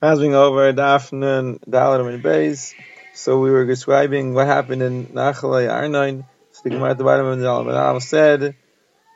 [0.00, 2.72] Passing over Daphne, Dalit, and Beis.
[3.14, 6.24] So we were describing what happened in Nachalei Arnoin.
[6.52, 8.54] So the at the bottom of the Al said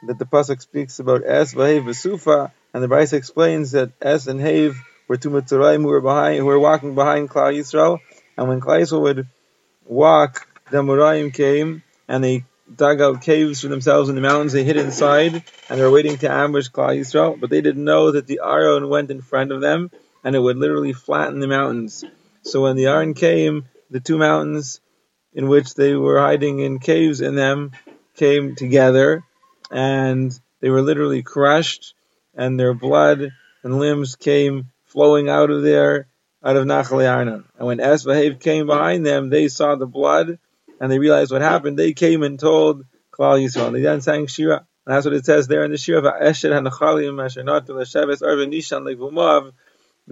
[0.08, 4.40] that the pasuk speaks about Es, Vahev, Vesufa, and the Brisa explains that Es and
[4.40, 4.74] Hav
[5.06, 8.00] were two metzoraim who were behind, who were walking behind Klal Yisrael,
[8.36, 9.28] and when Klal Yisrael would
[9.86, 12.44] walk, the Murayim came and they
[12.74, 14.52] dug out caves for themselves in the mountains.
[14.52, 18.10] They hid inside and they were waiting to ambush Klal Yisrael, but they didn't know
[18.10, 19.92] that the Aron went in front of them
[20.24, 22.04] and it would literally flatten the mountains.
[22.42, 24.80] So when the Aron came, the two mountains
[25.32, 27.72] in which they were hiding in caves in them
[28.14, 29.24] came together
[29.70, 31.94] and they were literally crushed
[32.34, 36.08] and their blood and limbs came flowing out of there,
[36.44, 37.44] out of Nachal Arnon.
[37.58, 40.38] And when Esvahav came behind them, they saw the blood
[40.80, 41.78] and they realized what happened.
[41.78, 43.72] They came and told Klal Yisrael.
[43.72, 44.66] They then sang Shira.
[44.84, 46.02] And that's what it says there in the Shira,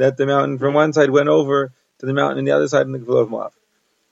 [0.01, 2.87] That the mountain from one side went over to the mountain on the other side
[2.87, 3.53] in the Gvul of Moab.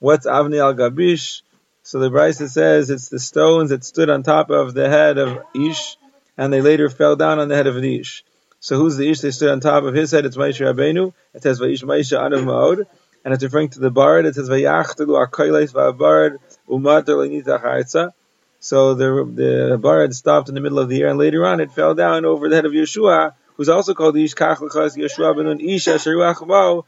[0.01, 1.41] What's Avni al Gabish?
[1.83, 5.39] So the Brisa says it's the stones that stood on top of the head of
[5.55, 5.97] Ish,
[6.37, 8.23] and they later fell down on the head of Ish.
[8.61, 10.27] So who's the Ish that stood on top of his head?
[10.27, 11.15] It's Moshe Rabbeinu.
[11.33, 12.85] It says Vayish Moshe Anav Ma'od,
[13.25, 14.27] and it's referring to the bard.
[14.27, 16.37] It says Vayachtelu Akoiles Va'abard
[16.69, 18.13] Umater Lenitach
[18.61, 21.73] So the the bard stopped in the middle of the air, and later on it
[21.73, 25.97] fell down over the head of Yeshua, who's also called Ish Kachlachas Yeshua ben Isha
[25.97, 26.85] Sheruach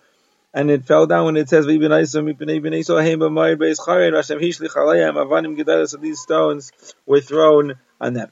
[0.55, 4.17] and it fell down when it says V'ibn Isa Mipnei Bnei Sohaim B'Mayir Beis Charen
[4.17, 5.87] Hashem Avanim Gedalah.
[5.87, 6.73] So these stones
[7.07, 8.31] were thrown on them.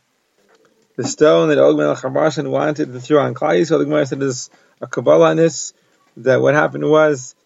[0.97, 4.21] The stone that Og Melech HaBashan wanted to throw on Klal Yisrael, the Gemara said
[4.21, 4.51] there's
[4.81, 5.73] a Kabbalah on this.
[6.17, 7.37] That what happened was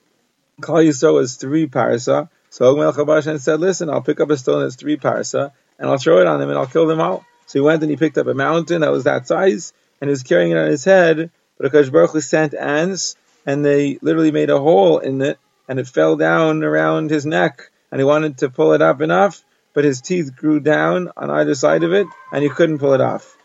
[0.60, 2.30] Klal Yisrael was three parasa.
[2.48, 5.90] So Og Melech HaBashan said, "Listen, I'll pick up a stone that's three parasa, and
[5.90, 7.96] I'll throw it on them, and I'll kill them all." So he went and he
[7.98, 10.84] picked up a mountain that was that size, and he was carrying it on his
[10.84, 11.31] head.
[11.56, 13.14] But Akash Baruch Hu sent ants,
[13.47, 17.70] and they literally made a hole in it, and it fell down around his neck.
[17.92, 19.44] And he wanted to pull it up enough,
[19.75, 23.00] but his teeth grew down on either side of it, and he couldn't pull it
[23.00, 23.37] off.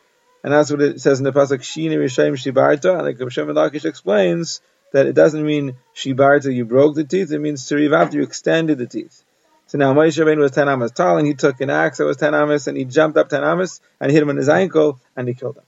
[0.44, 2.96] And that's what it says in the pasuk Shini Rishayim Shibarta.
[2.96, 4.60] And like Reish Lakish explains
[4.94, 7.32] that it doesn't mean Shibarta, you broke the teeth.
[7.32, 9.24] It means Tariv after you extended the teeth.
[9.68, 12.18] So now Moshe Rabbeinu was ten amas tall, and he took an axe that was
[12.18, 15.28] ten amas, and he jumped up ten amas and hit him on his ankle, and
[15.28, 15.64] he killed him.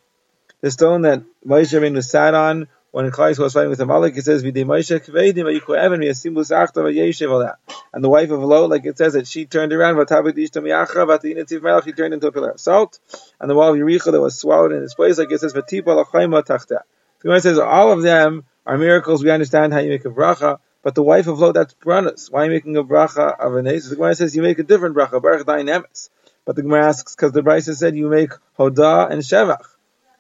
[0.62, 4.44] The stone that Moshe Rabbeinu sat on when Klai was fighting with Amalek, it says,
[4.44, 7.56] "V'dei Moshe kvedim v'yikuevin v'yasimbus achta v'yeshiv
[7.94, 11.06] And the wife of Lot, like it says, that she turned around, v'tabit ishta mi'achra
[11.06, 13.00] v'tinativ melech, she turned into a pillar of salt.
[13.40, 15.96] And the wall of Yericho that was swallowed in its place, like it says, v'tipa
[15.96, 16.80] l'chayma tachta.
[17.19, 19.24] The Gemara says, all of them are miracles.
[19.24, 20.59] We understand how you make a bracha.
[20.81, 22.30] But the wife of Lot, that's branas.
[22.31, 23.90] Why are you making a bracha of a nes?
[23.90, 26.09] The Gemara says you make a different bracha, baruch dayan ha'emes.
[26.44, 29.66] But the Gemara asks because the Brisa said you make hodah and shevach.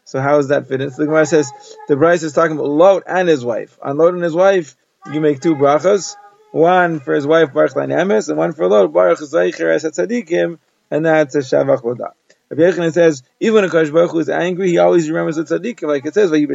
[0.09, 0.89] So how does that fit in?
[0.89, 1.51] So the Gemara says
[1.87, 3.77] the Brisa is talking about Lot and his wife.
[3.79, 4.75] On Lot and his wife,
[5.13, 6.15] you make two brachas.
[6.51, 10.57] One for his wife Baruch Lanemes, and one for Lot Baruch Zaycher as Tzadikim,
[10.89, 12.13] and that's a Shavach Lodah.
[12.49, 15.87] Rabbi Yochanan says, even when Akash Baruch Hu is angry, he always remembers the tzaddikim.
[15.87, 16.47] Like it says, he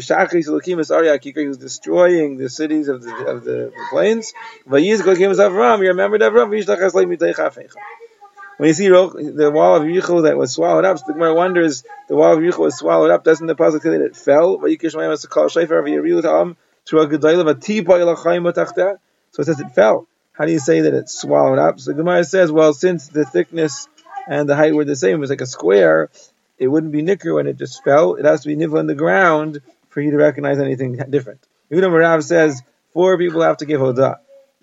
[1.46, 4.32] was destroying the cities of the, of the plains.
[4.64, 6.50] He remembered Avram,
[8.56, 12.16] when you see the wall of Yericho that was swallowed up, the Gemara wonders, the
[12.16, 14.60] wall of Yericho was swallowed up, doesn't the pasuk say that it fell?
[19.32, 20.06] So it says it fell.
[20.32, 21.80] How do you say that it swallowed up?
[21.80, 23.88] So the Gemara says, well, since the thickness
[24.28, 26.10] and the height were the same, it was like a square,
[26.58, 28.14] it wouldn't be nicker when it just fell.
[28.14, 31.40] It has to be nivla in the ground for you to recognize anything different.
[31.70, 32.62] Even Rav says,
[32.92, 34.18] four people have to give hodah.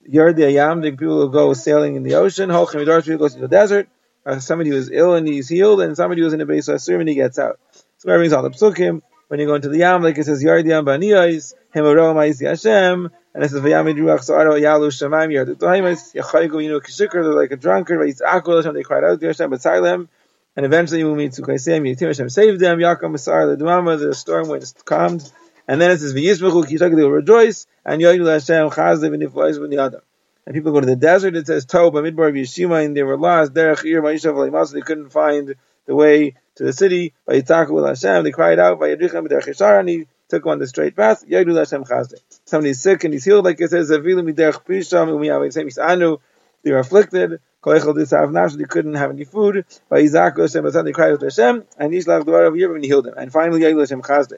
[0.07, 2.49] Yard the Ayam, the people will go sailing in the ocean.
[2.49, 3.89] Holchem people goes to the desert.
[4.25, 6.99] Uh, somebody who is ill and he's healed, and somebody who's in a base Asur
[6.99, 7.59] and he gets out.
[7.97, 9.01] So brings all the psukim.
[9.27, 12.47] When you go into the Yam, like it says, Yard the Yam Baniyais, Hemorah Ma'isi
[12.47, 17.13] Hashem, and it says, Vayam Ruach Sa'aro Yalu Shemaim Yard the Tohimis, you know, Kishikr,
[17.13, 20.09] they're like a drunkard, Vayitzaku Hashem, they cried out to Hashem, but silent
[20.55, 24.49] and eventually we'll meet Sukaisem, Yitim Hashem saved them, Yakam Masar, the Dmama, the storm
[24.49, 25.31] was calmed,
[25.67, 29.69] and then it says, V'yismechu Kishak, they will rejoice, and Yoyul Hashem Chazdev and Niflais
[29.69, 30.03] the other.
[30.45, 33.53] And people go to the desert, it says Toba, Midbar, Yeshima, and they were lost,
[33.53, 35.55] Derech Ir, Ma'ishav, they couldn't find
[35.85, 37.13] the way to the city.
[37.25, 40.67] By with Hashem, they cried out, by Yadrichem, Derech and he took them on the
[40.67, 42.15] straight path, Yadul Hashem Chazde.
[42.45, 46.17] Somebody's sick and he's healed, like it says, Avilu Miderech Pisham, Umiyavah, Same Anu,
[46.63, 50.91] they were afflicted, Kolechel Disav Nash, they couldn't have any food, by Yizaku Hashem, they
[50.91, 53.13] cried out to Hashem, and Yishlach Dwar of Yirvim, and he healed them.
[53.17, 54.37] And finally, Yadul Hashem Chazde.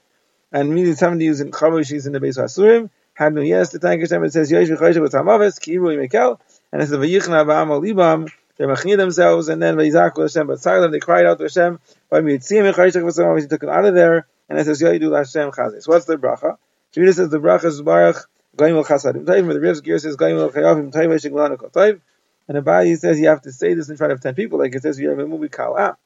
[0.54, 3.42] And we immediately somebody who's in Chavush, he's in the base of Asurim, had no
[3.42, 4.24] yes to thank Hashem.
[4.24, 6.40] It says Yosh v'chosh with Hamavis Kiru Mekel,
[6.72, 8.32] and it says Vayichna v'Amal Libam.
[8.58, 11.80] They machnia themselves, and then Vayizaku Hashem, but silent they cried out to Hashem.
[12.10, 15.52] But Mitziim v'chosh with He took it out of there, and it says Yoidu Hashem
[15.52, 15.88] Chazis.
[15.88, 16.58] What's the bracha?
[16.94, 19.52] Judah says the bracha is Baruch Goyim chasadim toivim.
[19.52, 22.00] The Riv's gear says Goyim chayavim toivim shiglanu toiv.
[22.48, 24.84] And Abaye says you have to say this in front of ten people, like it
[24.84, 25.98] says you have a movie kal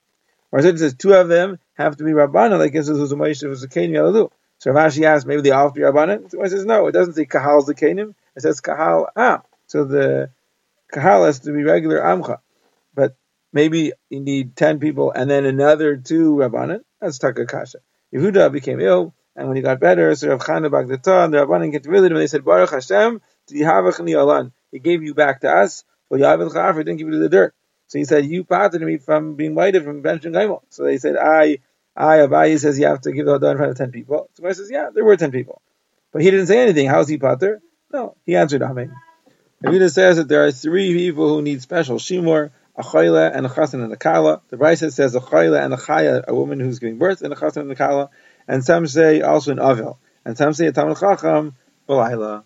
[0.51, 3.15] Or it says two of them have to be rabbana, like it says who's a
[3.15, 4.31] moshe who's a kenim yalalu.
[4.59, 6.31] So Rav Ashi asks maybe to be rabbanan.
[6.31, 8.15] So says no, it doesn't say kahal the kenim.
[8.35, 9.41] It says kahal am.
[9.67, 10.31] So the
[10.91, 12.39] kahal has to be regular amcha,
[12.93, 13.15] but
[13.53, 16.81] maybe you need ten people and then another two rabbanan.
[16.99, 17.75] That's takakasha.
[18.13, 21.71] Yehuda became ill, and when he got better, so Rav Chana Bagdata and the rabbanan
[21.71, 22.17] get rid of him.
[22.17, 23.21] They said Baruch Hashem,
[23.61, 24.53] alan.
[24.71, 25.83] He gave you back to us.
[26.09, 27.53] Well, Yavel Chafar didn't give you to the dirt.
[27.87, 30.61] So he said, you parted me from being whited from and gaimel.
[30.69, 31.59] So they said, I,
[31.97, 34.29] I, Abaye says you have to give the Hadar in front of 10 people.
[34.35, 35.61] So I says, yeah, there were 10 people.
[36.11, 36.87] But he didn't say anything.
[36.87, 37.59] How's he pater?
[37.91, 38.95] No, he answered Amen.
[39.63, 43.83] Ravina says that there are three people who need special shimur, a chayla and a
[43.83, 44.41] and a kala.
[44.49, 47.59] The Brisa says a chayla and a chaya, a woman who's giving birth, and a
[47.59, 48.09] and a kala.
[48.47, 49.99] And some say also an avil.
[50.23, 51.55] And some say a talmid chacham,
[51.89, 52.43] balayla.